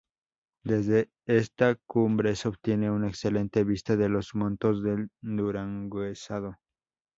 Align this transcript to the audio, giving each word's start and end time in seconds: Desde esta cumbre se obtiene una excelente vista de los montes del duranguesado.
Desde 0.63 1.11
esta 1.27 1.75
cumbre 1.85 2.35
se 2.35 2.47
obtiene 2.47 2.89
una 2.89 3.07
excelente 3.07 3.63
vista 3.63 3.95
de 3.95 4.09
los 4.09 4.33
montes 4.33 4.81
del 4.81 5.11
duranguesado. 5.21 6.57